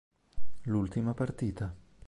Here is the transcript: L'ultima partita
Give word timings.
L'ultima 0.63 1.13
partita 1.13 1.71